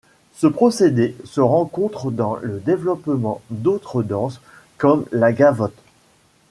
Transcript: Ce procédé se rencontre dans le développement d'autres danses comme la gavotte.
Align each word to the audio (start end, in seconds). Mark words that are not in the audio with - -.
Ce 0.33 0.47
procédé 0.47 1.15
se 1.25 1.41
rencontre 1.41 2.09
dans 2.09 2.35
le 2.37 2.59
développement 2.59 3.39
d'autres 3.51 4.01
danses 4.01 4.41
comme 4.79 5.05
la 5.11 5.31
gavotte. 5.31 5.77